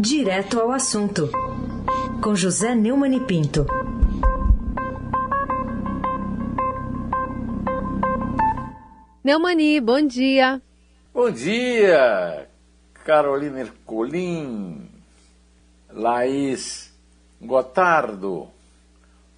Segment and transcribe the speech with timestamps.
[0.00, 1.28] Direto ao assunto,
[2.22, 3.66] com José Neumann e Pinto.
[9.24, 10.62] Neumani, bom dia.
[11.12, 12.46] Bom dia,
[13.04, 14.88] Carolina Ercolim,
[15.90, 16.94] Laís
[17.42, 18.46] Gotardo,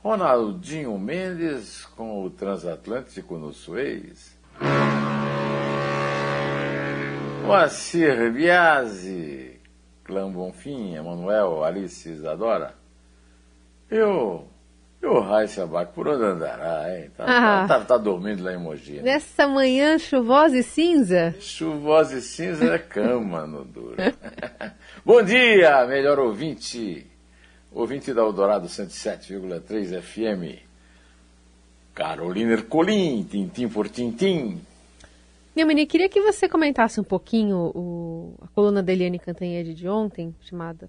[0.05, 4.37] Ronaldinho Mendes com o transatlântico no Suez,
[7.47, 9.40] Moacir Biasi,
[10.11, 12.75] Clã Bonfim, Emanuel, Alice Isadora,
[13.89, 14.45] eu
[15.01, 17.13] e o Raíssa Abac, por onde andará, hein?
[17.17, 18.95] Tá, ah, tá, tá, tá, dormindo lá em Mogi.
[18.95, 19.03] Né?
[19.03, 21.33] Nessa manhã chuvosa e cinza?
[21.39, 23.95] Chuvosa e cinza é cama no duro.
[25.07, 27.07] Bom dia, melhor ouvinte.
[27.71, 30.61] Ouvinte da Eldorado 107,3 FM.
[31.95, 34.61] Carolina Ercolim, tintim por tintim.
[35.55, 40.35] Menina, queria que você comentasse um pouquinho o, a coluna da Eliane Cantanhede de ontem,
[40.41, 40.89] chamada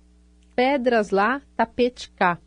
[0.55, 2.37] Pedras lá, tapete cá.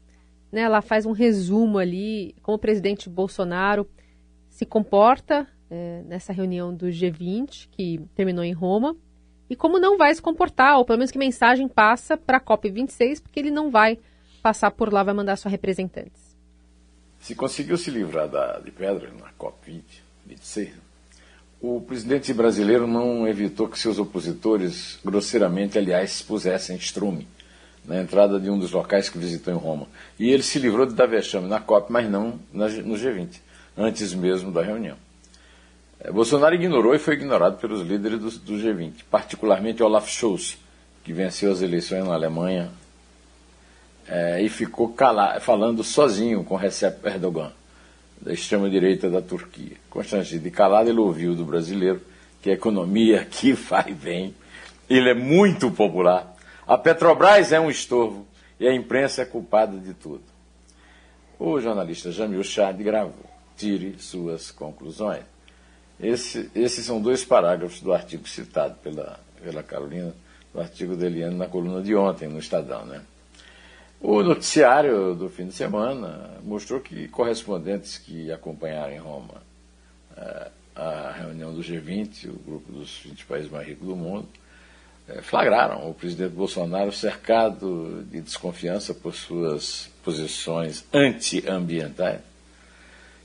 [0.51, 3.89] Né, ela faz um resumo ali como o presidente Bolsonaro
[4.49, 8.97] se comporta é, nessa reunião do G20 que terminou em Roma
[9.51, 13.21] e como não vai se comportar, ou pelo menos que mensagem passa para a COP26,
[13.21, 13.99] porque ele não vai
[14.43, 16.37] passar por lá, vai mandar sua representantes.
[17.19, 19.83] Se conseguiu se livrar da, de pedra na COP20,
[20.27, 20.84] 26,
[21.65, 27.27] o presidente brasileiro não evitou que seus opositores, grosseiramente, aliás, pusessem estrume
[27.87, 29.87] na entrada de um dos locais que visitou em Roma.
[30.19, 33.41] E ele se livrou de dar vexame na COP, mas não no G20,
[33.79, 34.97] antes mesmo da reunião.
[35.99, 40.59] É, Bolsonaro ignorou e foi ignorado pelos líderes do, do G20, particularmente Olaf Scholz,
[41.03, 42.71] que venceu as eleições na Alemanha
[44.07, 47.53] é, e ficou cala, falando sozinho com Recep Erdogan,
[48.21, 49.77] da extrema-direita da Turquia.
[49.91, 52.01] Constrangido e calado, ele ouviu do brasileiro
[52.43, 54.35] que a economia aqui vai bem,
[54.89, 56.35] ele é muito popular
[56.67, 58.27] a Petrobras é um estorvo
[58.59, 60.23] e a imprensa é culpada de tudo.
[61.39, 63.31] O jornalista Jamil Chad gravou.
[63.57, 65.25] Tire suas conclusões.
[66.01, 70.15] Esse, esses são dois parágrafos do artigo citado pela, pela Carolina,
[70.53, 72.85] do artigo da Eliane na coluna de ontem no Estadão.
[72.87, 73.03] Né?
[74.07, 79.43] O noticiário do fim de semana mostrou que correspondentes que acompanharam em Roma
[80.15, 84.29] a, eh, a reunião do G20, o grupo dos 20 países mais ricos do mundo,
[85.09, 92.21] é, flagraram o presidente Bolsonaro cercado de desconfiança por suas posições antiambientais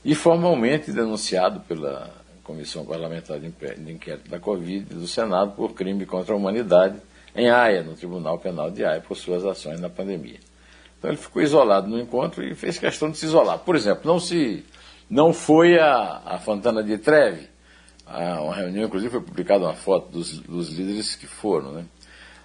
[0.02, 2.10] e formalmente denunciado pela
[2.42, 3.48] Comissão Parlamentar de
[3.92, 6.96] Inquérito da Covid do Senado por crime contra a humanidade
[7.36, 10.48] em Haia, no Tribunal Penal de Haia, por suas ações na pandemia.
[11.00, 13.58] Então ele ficou isolado no encontro e fez questão de se isolar.
[13.60, 14.62] Por exemplo, não se
[15.08, 17.48] não foi a, a Fontana de Treve,
[18.06, 21.72] a uma reunião, inclusive foi publicada uma foto dos, dos líderes que foram.
[21.72, 21.86] Né?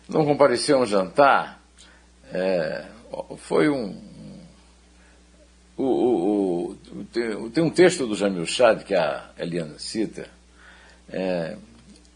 [0.08, 1.62] Não compareceu a um jantar,
[2.32, 2.86] é,
[3.38, 4.02] foi um.
[5.78, 10.30] O, o, o, tem, tem, um texto do Jamil Chad, que a Eliana cita,
[11.10, 11.58] é,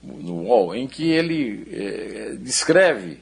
[0.01, 3.19] no UOL, em que ele é, descreve,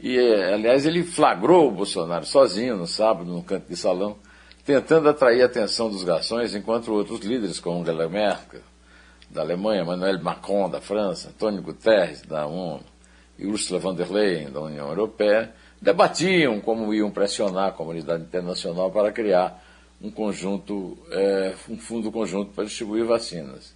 [0.00, 4.16] e é, aliás ele flagrou o Bolsonaro sozinho no sábado, no canto de salão,
[4.64, 8.60] tentando atrair a atenção dos garçons, enquanto outros líderes, como Angela Merkel,
[9.30, 12.84] da Alemanha, Emmanuel Macron, da França, Antônio Guterres, da ONU,
[13.38, 18.90] e Ursula von der Leyen, da União Europeia, debatiam como iam pressionar a comunidade internacional
[18.90, 19.62] para criar
[20.00, 23.74] um conjunto, é, um fundo conjunto para distribuir vacinas.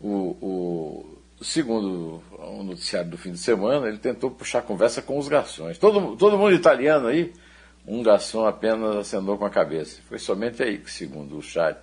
[0.00, 5.28] O, o, segundo o noticiário do fim de semana, ele tentou puxar conversa com os
[5.28, 5.78] garçons.
[5.78, 7.32] Todo, todo mundo italiano aí,
[7.86, 10.00] um garçom apenas acenou com a cabeça.
[10.08, 11.78] Foi somente aí que, segundo o chat,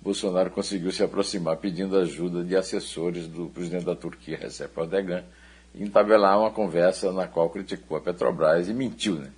[0.00, 5.24] Bolsonaro conseguiu se aproximar pedindo ajuda de assessores do presidente da Turquia, Recep Erdogan,
[5.74, 9.30] e entabelar uma conversa na qual criticou a Petrobras e mentiu né,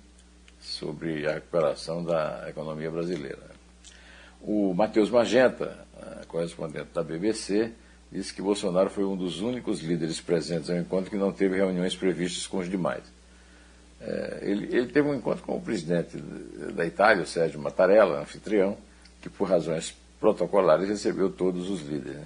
[0.59, 3.55] sobre a recuperação da economia brasileira.
[4.41, 5.85] O Matheus Magenta,
[6.27, 7.71] correspondente da BBC,
[8.15, 11.95] disse que Bolsonaro foi um dos únicos líderes presentes ao encontro que não teve reuniões
[11.95, 13.03] previstas com os demais.
[14.01, 18.77] É, ele, ele, teve um encontro com o presidente da Itália, Sérgio Mattarella, anfitrião,
[19.21, 22.17] que por razões protocolares recebeu todos os líderes.
[22.17, 22.25] Né?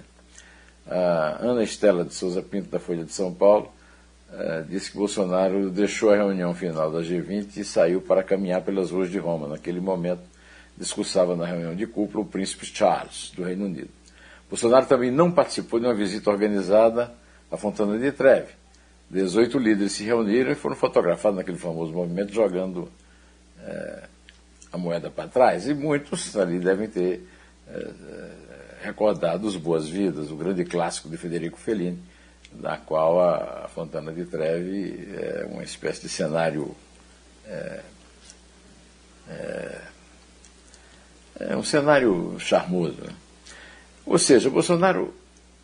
[0.86, 3.72] A Ana Estela de Souza Pinto, da Folha de São Paulo,
[4.32, 8.90] uh, disse que Bolsonaro deixou a reunião final da G20 e saiu para caminhar pelas
[8.90, 9.48] ruas de Roma.
[9.48, 10.22] Naquele momento,
[10.76, 13.99] discursava na reunião de cúpula o príncipe Charles, do Reino Unido.
[14.50, 17.14] Bolsonaro também não participou de uma visita organizada
[17.50, 18.48] à Fontana de Treve.
[19.08, 22.90] 18 líderes se reuniram e foram fotografados naquele famoso movimento jogando
[23.62, 24.02] é,
[24.72, 25.68] a moeda para trás.
[25.68, 27.24] E muitos ali devem ter
[27.68, 27.90] é,
[28.82, 32.02] recordados Boas-Vidas, o grande clássico de Federico Fellini,
[32.52, 36.74] na qual a Fontana de Trevi é uma espécie de cenário
[37.46, 37.80] é,
[41.38, 43.00] é um cenário charmoso.
[43.00, 43.12] Né?
[44.04, 45.14] Ou seja, o Bolsonaro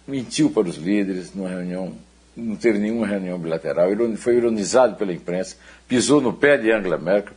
[0.06, 1.92] mentiu para os líderes numa reunião,
[2.36, 5.56] não teve nenhuma reunião bilateral, foi ironizado pela imprensa,
[5.88, 7.34] pisou no pé de Angela Merkel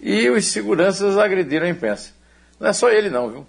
[0.00, 2.12] e os seguranças agrediram a imprensa.
[2.58, 3.46] Não é só ele não, viu?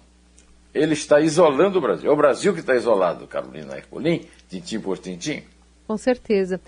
[0.74, 2.10] Ele está isolando o Brasil.
[2.10, 5.42] É o Brasil que está isolado, Carolina Ercolim, tintim por tintim.
[5.86, 6.60] Com certeza.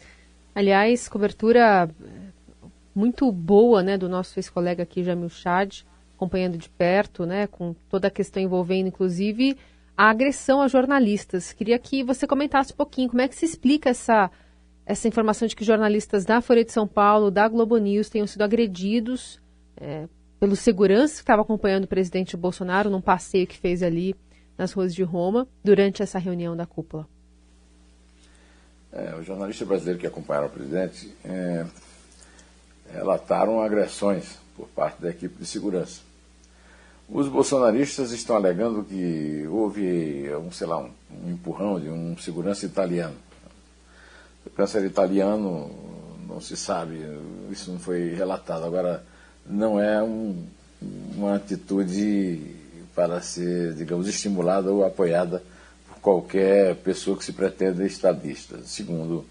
[0.55, 1.89] Aliás, cobertura
[2.95, 5.83] muito boa né, do nosso ex-colega aqui, Jamil Chad,
[6.17, 9.57] acompanhando de perto, né, com toda a questão envolvendo, inclusive,
[10.01, 11.53] a agressão a jornalistas.
[11.53, 14.31] Queria que você comentasse um pouquinho como é que se explica essa,
[14.87, 18.41] essa informação de que jornalistas da Folha de São Paulo, da Globo News, tenham sido
[18.41, 19.39] agredidos
[19.77, 20.09] é,
[20.39, 24.15] pelos seguranças que estavam acompanhando o presidente Bolsonaro num passeio que fez ali
[24.57, 27.07] nas ruas de Roma durante essa reunião da cúpula.
[28.91, 31.67] É, os jornalistas brasileiros que acompanharam o presidente é,
[32.91, 36.01] relataram agressões por parte da equipe de segurança.
[37.13, 40.91] Os bolsonaristas estão alegando que houve, um, sei lá, um,
[41.25, 43.17] um empurrão de um segurança italiano.
[44.47, 45.69] O câncer italiano
[46.29, 47.05] não se sabe,
[47.51, 48.65] isso não foi relatado.
[48.65, 49.05] Agora,
[49.45, 50.47] não é um,
[51.17, 52.55] uma atitude
[52.95, 55.43] para ser, digamos, estimulada ou apoiada
[55.89, 58.61] por qualquer pessoa que se pretenda estadista.
[58.65, 59.25] Segundo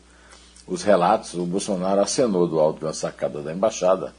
[0.67, 4.13] os relatos, o Bolsonaro acenou do alto de uma sacada da embaixada,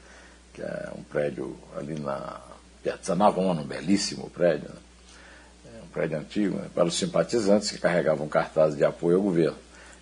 [0.55, 2.41] que é um prédio ali na
[2.83, 5.79] Piazza Navona, um belíssimo prédio, né?
[5.79, 6.69] é um prédio antigo, né?
[6.75, 9.57] para os simpatizantes que carregavam cartazes de apoio ao governo.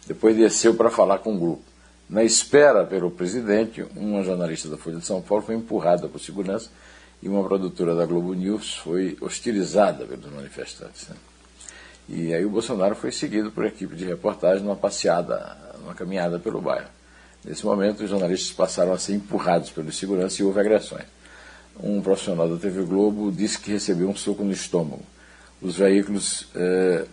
[0.07, 1.63] Depois desceu para falar com o grupo.
[2.09, 6.71] Na espera pelo presidente, uma jornalista da Folha de São Paulo foi empurrada por segurança
[7.21, 11.09] e uma produtora da Globo News foi hostilizada pelos manifestantes.
[11.09, 11.17] Né?
[12.09, 16.63] E aí o Bolsonaro foi seguido por equipe de reportagem numa passeada, numa caminhada pelo
[16.63, 16.89] bairro.
[17.45, 21.05] Nesse momento, os jornalistas passaram a ser empurrados pelos segurança e houve agressões
[21.83, 25.03] um profissional da TV Globo disse que recebeu um soco no estômago.
[25.61, 27.05] Os veículos eh,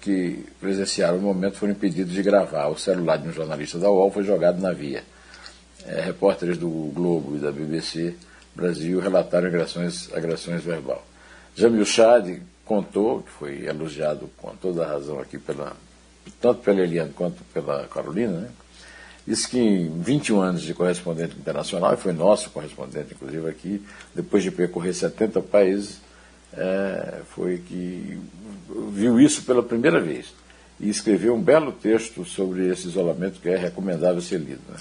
[0.00, 2.68] que presenciaram o momento foram impedidos de gravar.
[2.68, 5.02] O celular de um jornalista da UOL foi jogado na via.
[5.86, 8.14] Eh, repórteres do Globo e da BBC
[8.54, 11.04] Brasil relataram agressões, agressões verbal.
[11.56, 15.76] Jamil Chad contou, que foi elogiado com toda a razão aqui, pela,
[16.40, 18.50] tanto pela Eliane quanto pela Carolina, né?
[19.26, 23.82] Disse que em 21 anos de correspondente internacional, e foi nosso correspondente, inclusive, aqui,
[24.14, 26.00] depois de percorrer 70 países,
[26.52, 28.18] é, foi que
[28.92, 30.32] viu isso pela primeira vez
[30.78, 34.60] e escreveu um belo texto sobre esse isolamento que é recomendável ser lido.
[34.68, 34.76] Né?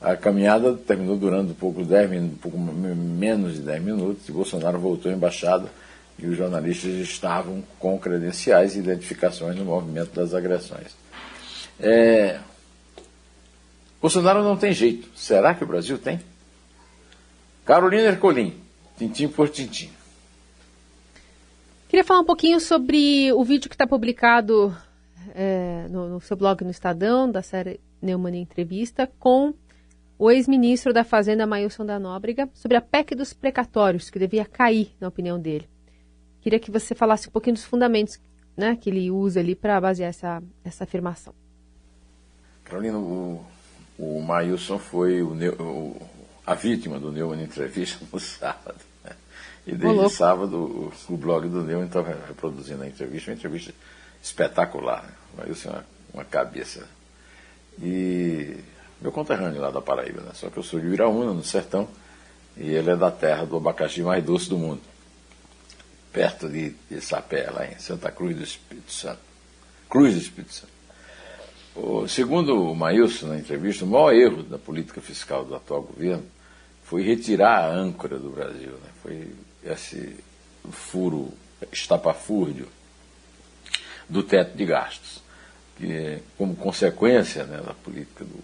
[0.00, 4.32] A caminhada terminou durando um pouco, 10 minutos, um pouco menos de 10 minutos e
[4.32, 5.68] Bolsonaro voltou à embaixada
[6.18, 10.96] e os jornalistas estavam com credenciais e identificações no movimento das agressões.
[11.80, 12.38] É,
[14.00, 15.08] Bolsonaro não tem jeito.
[15.16, 16.20] Será que o Brasil tem?
[17.64, 18.54] Carolina Ercolim,
[18.96, 19.90] tintim por tintim.
[21.88, 24.76] Queria falar um pouquinho sobre o vídeo que está publicado
[25.34, 29.54] é, no, no, seu blog no Estadão, da série Neumann Entrevista, com
[30.18, 34.92] o ex-ministro da Fazenda, Mailson da Nóbrega, sobre a PEC dos precatórios, que devia cair,
[35.00, 35.68] na opinião dele.
[36.40, 38.18] Queria que você falasse um pouquinho dos fundamentos
[38.56, 41.32] né, que ele usa ali para basear essa, essa afirmação.
[42.64, 43.44] Carolina, o,
[43.98, 46.08] o Mailson foi o, o,
[46.46, 48.78] a vítima do Neumann Entrevista no sábado.
[49.04, 49.10] Né?
[49.66, 50.08] E desde Olá.
[50.08, 53.74] sábado o, o, blog do Neumann estava reproduzindo a entrevista, uma entrevista
[54.22, 55.02] espetacular.
[55.02, 55.12] Né?
[55.34, 55.84] O Mailson é uma,
[56.14, 56.86] uma cabeça.
[57.82, 58.56] E
[59.00, 60.30] meu conterrâneo lá da Paraíba, né?
[60.34, 61.88] só que eu sou de Iraúna, no sertão,
[62.56, 64.80] e ele é da terra do abacaxi mais doce do mundo,
[66.12, 69.20] perto de, de Sapé, lá em Santa Cruz do Espírito Santo.
[69.88, 70.77] Cruz do Espírito Santo.
[71.80, 76.24] O, segundo o Maílson, na entrevista, o maior erro da política fiscal do atual governo
[76.82, 78.72] foi retirar a âncora do Brasil.
[78.72, 78.90] Né?
[79.00, 79.32] Foi
[79.64, 80.16] esse
[80.72, 81.32] furo
[81.70, 82.66] estapafúrdio
[84.08, 85.22] do teto de gastos,
[85.76, 88.42] que como consequência né, da política do,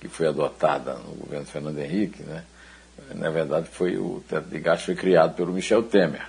[0.00, 2.44] que foi adotada no governo Fernando Henrique, né,
[3.14, 6.26] na verdade foi o teto de gastos foi criado pelo Michel Temer,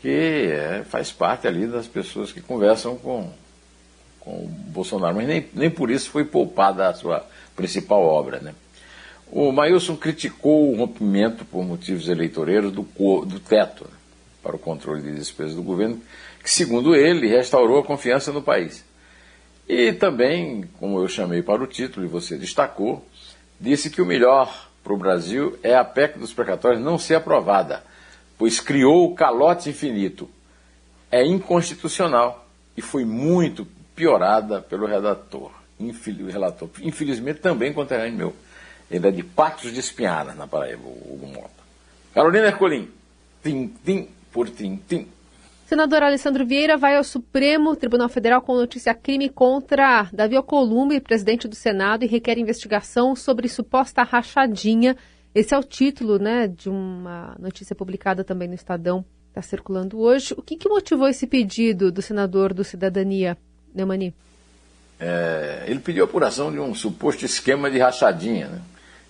[0.00, 3.30] que é, faz parte ali das pessoas que conversam com
[4.20, 8.38] com o Bolsonaro, mas nem, nem por isso foi poupada a sua principal obra.
[8.38, 8.54] Né?
[9.32, 13.96] O Mailson criticou o rompimento por motivos eleitoreiros do, do teto né,
[14.42, 16.00] para o controle de despesas do governo,
[16.42, 18.84] que, segundo ele, restaurou a confiança no país.
[19.68, 23.06] E também, como eu chamei para o título e você destacou,
[23.60, 27.84] disse que o melhor para o Brasil é a PEC dos precatórios não ser aprovada,
[28.36, 30.28] pois criou o calote infinito.
[31.10, 33.66] É inconstitucional e foi muito
[34.00, 38.36] piorada pelo redator, infeliz, relator, infelizmente também conterrâneo meu.
[38.90, 41.50] Ele é de Patos de Espinharas, na Paraíba, o Hugo Mota.
[42.14, 42.88] Carolina Ercolim,
[43.42, 45.06] tim, tim, por tim, tim.
[45.66, 51.46] Senador Alessandro Vieira vai ao Supremo Tribunal Federal com notícia crime contra Davi Alcolumbre, presidente
[51.46, 54.96] do Senado, e requer investigação sobre suposta rachadinha.
[55.34, 60.34] Esse é o título né, de uma notícia publicada também no Estadão, está circulando hoje.
[60.38, 63.36] O que, que motivou esse pedido do senador do Cidadania,
[63.74, 64.14] Neumani?
[64.98, 68.48] É, ele pediu apuração de um suposto esquema de rachadinha.
[68.48, 68.60] Né?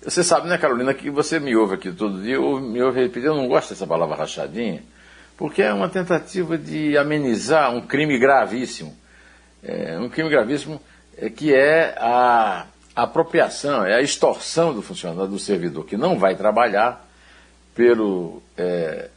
[0.03, 3.27] Você sabe, né, Carolina, que você me ouve aqui todo dia, ou me ouve repetir,
[3.27, 4.83] eu não gosto dessa palavra rachadinha
[5.41, 8.95] porque é uma tentativa de amenizar um crime gravíssimo.
[9.63, 10.79] É, um crime gravíssimo
[11.17, 16.35] é, que é a apropriação, é a extorsão do funcionário, do servidor, que não vai
[16.35, 17.09] trabalhar
[17.75, 19.09] pelo é,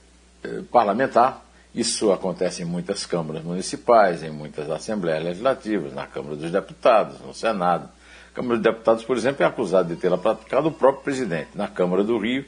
[0.45, 1.42] é, parlamentar.
[1.73, 7.33] Isso acontece em muitas câmaras municipais, em muitas assembleias legislativas, na Câmara dos Deputados, no
[7.33, 7.89] Senado.
[8.31, 11.49] A Câmara dos Deputados, por exemplo, é acusada de tê-la praticado o próprio presidente.
[11.55, 12.45] Na Câmara do Rio,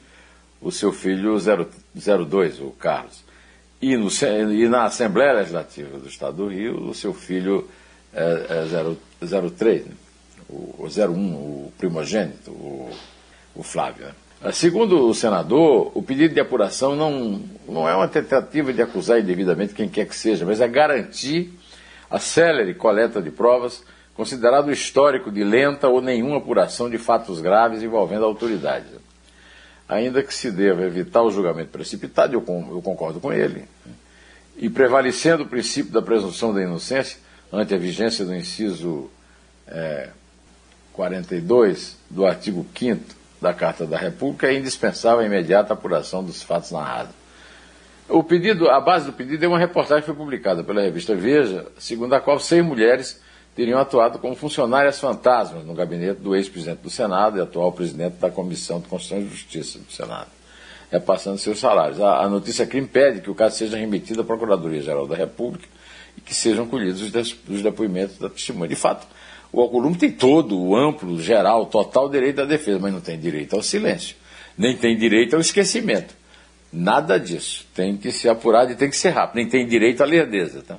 [0.61, 3.25] o seu filho 02, o Carlos
[3.81, 4.09] e, no,
[4.53, 7.69] e na Assembleia Legislativa do Estado do Rio, o seu filho
[8.13, 8.65] é,
[9.21, 9.91] é 03, né?
[10.49, 12.91] o, o 01, o primogênito, o,
[13.53, 14.05] o Flávio.
[14.07, 14.13] Né?
[14.53, 19.73] Segundo o senador, o pedido de apuração não, não é uma tentativa de acusar indevidamente
[19.73, 21.51] quem quer que seja, mas é garantir
[22.09, 23.83] a célere coleta de provas,
[24.13, 28.85] considerado histórico de lenta ou nenhuma apuração de fatos graves envolvendo a autoridade
[29.87, 32.41] ainda que se deva evitar o julgamento precipitado, eu,
[32.81, 33.65] concordo com ele,
[34.57, 37.17] e prevalecendo o princípio da presunção da inocência
[37.51, 39.09] ante a vigência do inciso
[39.67, 40.09] é,
[40.93, 46.71] 42 do artigo 5 da Carta da República, é indispensável a imediata apuração dos fatos
[46.71, 47.13] narrados.
[48.07, 51.65] O pedido, a base do pedido é uma reportagem que foi publicada pela revista Veja,
[51.77, 53.19] segundo a qual seis mulheres
[53.55, 58.29] teriam atuado como funcionárias fantasmas no gabinete do ex-presidente do Senado e atual presidente da
[58.29, 60.27] Comissão de Constituição e Justiça do Senado,
[60.91, 61.99] repassando seus salários.
[61.99, 65.67] A, a notícia crime pede que o caso seja remetido à Procuradoria-Geral da República
[66.15, 68.67] e que sejam colhidos os, os depoimentos da testemunha.
[68.67, 69.07] De fato,
[69.55, 73.55] o Alcolumbre tem todo o amplo, geral, total direito à defesa, mas não tem direito
[73.55, 74.17] ao silêncio,
[74.57, 76.13] nem tem direito ao esquecimento.
[76.73, 77.65] Nada disso.
[77.73, 79.37] Tem que ser apurado e tem que ser rápido.
[79.37, 80.61] Nem tem direito à lerdeza.
[80.61, 80.77] Tá?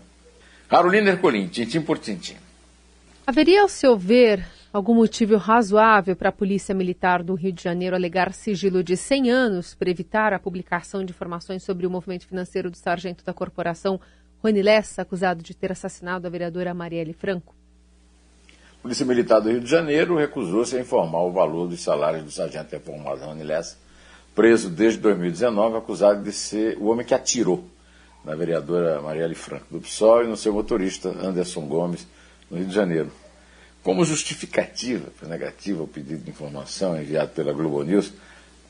[0.68, 2.36] Carolina Ercolim, tintim por tintim.
[3.26, 7.96] Haveria, ao seu ver, algum motivo razoável para a Polícia Militar do Rio de Janeiro
[7.96, 12.70] alegar sigilo de 100 anos para evitar a publicação de informações sobre o movimento financeiro
[12.70, 13.98] do sargento da corporação
[14.44, 17.55] Rony Lessa, acusado de ter assassinado a vereadora Marielle Franco?
[18.86, 22.70] Polícia Militar do Rio de Janeiro recusou-se a informar o valor dos salários do sargento
[22.70, 23.76] reformado Rony Lessa,
[24.32, 27.64] preso desde 2019, acusado de ser o homem que atirou
[28.24, 32.06] na vereadora Marielle Franco do PSOL e no seu motorista Anderson Gomes,
[32.48, 33.10] no Rio de Janeiro.
[33.82, 38.12] Como justificativa negativa ao pedido de informação enviado pela Globo News,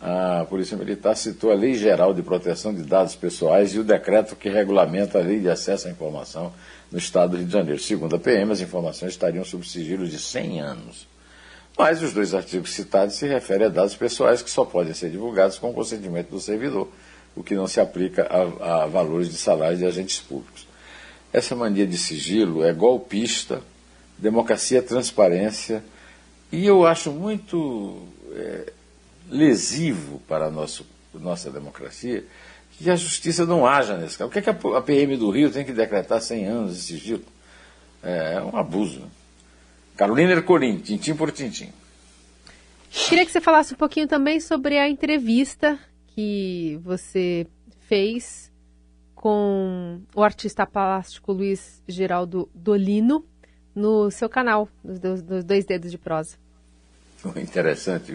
[0.00, 4.36] a Polícia Militar citou a Lei Geral de Proteção de Dados Pessoais e o decreto
[4.36, 6.52] que regulamenta a Lei de Acesso à Informação
[6.90, 7.80] no Estado do Rio de Janeiro.
[7.80, 11.08] Segundo a PM, as informações estariam sob sigilo de 100 anos.
[11.78, 15.58] Mas os dois artigos citados se referem a dados pessoais que só podem ser divulgados
[15.58, 16.88] com o consentimento do servidor,
[17.34, 20.66] o que não se aplica a, a valores de salário de agentes públicos.
[21.32, 23.60] Essa mania de sigilo é golpista,
[24.18, 25.84] democracia transparência,
[26.50, 28.72] e eu acho muito é,
[29.28, 32.24] lesivo para a nosso, nossa democracia
[32.78, 34.28] que a justiça não haja nesse caso.
[34.28, 37.24] O que, é que a PM do Rio tem que decretar 100 anos de sigilo?
[38.02, 39.10] É, é um abuso.
[39.96, 41.72] Carolina Ercolim, tintim por tintim.
[42.90, 45.78] Queria que você falasse um pouquinho também sobre a entrevista
[46.08, 47.46] que você
[47.80, 48.50] fez
[49.14, 53.24] com o artista plástico Luiz Geraldo Dolino
[53.74, 55.00] no seu canal, nos,
[55.44, 56.36] dois dedos de prosa.
[57.36, 58.12] Interessante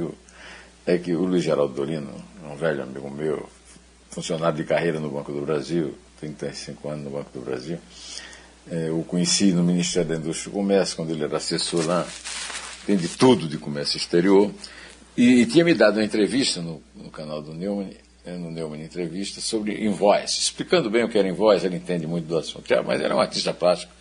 [0.85, 3.47] é que o Luiz Geraldo Dolino, um velho amigo meu,
[4.09, 7.77] funcionário de carreira no Banco do Brasil, 35 anos no Banco do Brasil,
[8.69, 12.05] é, eu conheci no Ministério da Indústria e Comércio, quando ele era assessor lá,
[12.85, 14.51] tem de tudo de comércio exterior,
[15.15, 17.91] e, e tinha me dado uma entrevista no, no canal do Neumann,
[18.25, 22.37] no Neumann Entrevista sobre invoice, explicando bem o que era invoice, ele entende muito do
[22.37, 23.91] assunto, é, mas é um artista plástico,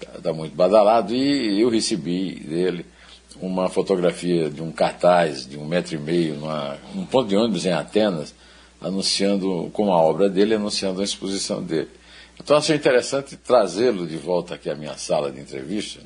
[0.00, 2.86] está tá muito badalado, e eu recebi dele
[3.40, 7.66] uma fotografia de um cartaz de um metro e meio, numa, um ponto de ônibus
[7.66, 8.34] em Atenas,
[8.80, 11.88] anunciando, com a obra dele, anunciando a exposição dele.
[12.38, 16.00] Então achei interessante trazê-lo de volta aqui à minha sala de entrevista,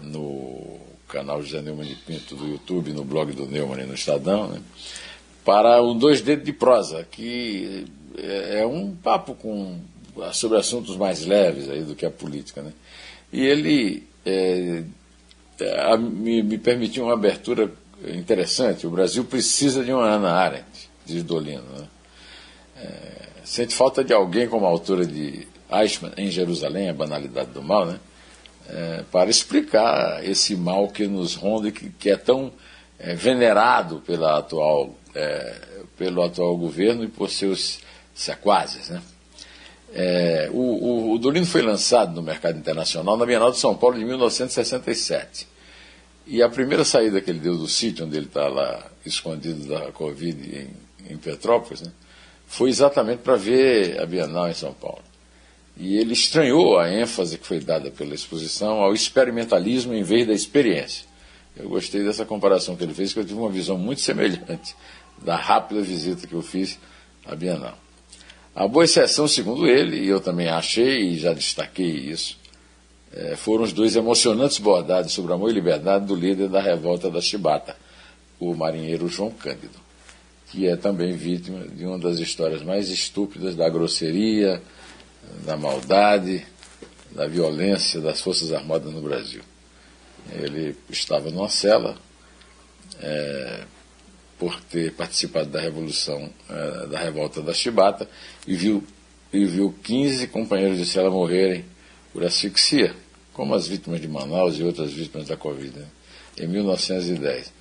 [0.00, 3.94] no, no canal José Neumann de Pinto do YouTube, no blog do Neumann e no
[3.94, 4.60] Estadão, né?
[5.44, 9.78] para o Dois Dedos de Prosa, que é, é um papo com,
[10.32, 12.62] sobre assuntos mais leves aí do que a política.
[12.62, 12.72] Né?
[13.32, 14.82] E ele é,
[15.98, 17.72] me, me, permitiu uma abertura
[18.06, 18.86] interessante.
[18.86, 21.64] O Brasil precisa de uma Ana Arendt, diz Dolino.
[21.76, 21.86] Né?
[22.76, 27.62] É, sente falta de alguém como a autora de Eichmann em Jerusalém, a banalidade do
[27.62, 27.98] mal, né?
[28.70, 32.52] É, para explicar esse mal que nos ronda e que, que é tão
[32.98, 35.60] é, venerado pela atual, é,
[35.96, 37.80] pelo atual governo e por seus
[38.14, 38.90] sequazes.
[38.90, 39.00] Né?
[39.92, 44.04] É, o, o, o foi lançado no mercado internacional na Bienal de São Paulo de
[44.04, 45.46] 1967.
[46.26, 49.90] E a primeira saída que ele deu do sítio onde ele está lá escondido da
[49.92, 50.68] Covid
[51.08, 51.90] em, em Petrópolis, né,
[52.46, 55.02] foi exatamente para ver a Bienal em São Paulo.
[55.76, 60.34] E ele estranhou a ênfase que foi dada pela exposição ao experimentalismo em vez da
[60.34, 61.06] experiência.
[61.56, 64.76] Eu gostei dessa comparação que ele fez, que eu tive uma visão muito semelhante
[65.22, 66.78] da rápida visita que eu fiz
[67.26, 67.76] à Bienal.
[68.58, 72.36] A boa exceção, segundo ele, e eu também achei e já destaquei isso,
[73.12, 77.20] é, foram os dois emocionantes bordados sobre amor e liberdade do líder da revolta da
[77.20, 77.76] Chibata,
[78.40, 79.78] o marinheiro João Cândido,
[80.50, 84.60] que é também vítima de uma das histórias mais estúpidas da grosseria,
[85.46, 86.44] da maldade,
[87.12, 89.42] da violência das Forças Armadas no Brasil.
[90.32, 91.96] Ele estava numa cela,
[93.00, 93.60] é,
[94.38, 98.08] por ter participado da revolução, uh, da revolta da Chibata,
[98.46, 98.84] e viu,
[99.32, 101.64] e viu 15 companheiros de cela morrerem
[102.12, 102.94] por asfixia,
[103.32, 105.86] como as vítimas de Manaus e outras vítimas da Covid, né,
[106.38, 107.52] em 1910.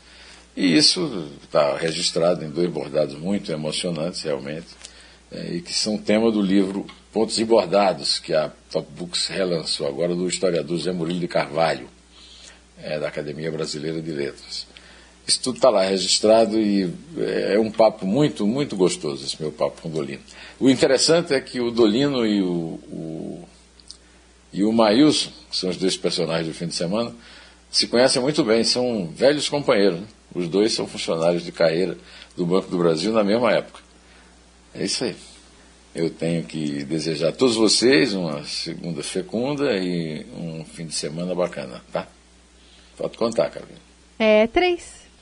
[0.56, 4.68] E isso está registrado em dois bordados muito emocionantes, realmente,
[5.32, 9.88] é, e que são tema do livro Pontos e Bordados, que a Top Books relançou
[9.88, 11.90] agora, do historiador Zé Murilo de Carvalho,
[12.82, 14.67] é, da Academia Brasileira de Letras.
[15.28, 19.52] Isso tudo está lá registrado e é, é um papo muito, muito gostoso, esse meu
[19.52, 20.22] papo com o Dolino.
[20.58, 23.48] O interessante é que o Dolino e o, o,
[24.54, 27.14] e o Maílson, que são os dois personagens do fim de semana,
[27.70, 30.00] se conhecem muito bem, são velhos companheiros.
[30.00, 30.08] Né?
[30.34, 31.98] Os dois são funcionários de carreira
[32.36, 33.82] do Banco do Brasil na mesma época.
[34.74, 35.16] É isso aí.
[35.94, 41.36] Eu tenho que desejar a todos vocês uma segunda fecunda e um fim de semana
[41.36, 42.08] bacana, tá?
[42.96, 43.80] Pode contar, Carolina.
[44.20, 44.97] É três.